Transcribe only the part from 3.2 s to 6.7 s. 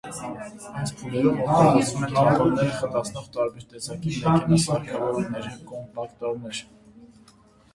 տարբեր տեսակի մեքենասարքավորումներ՝ կոմպակտորներ։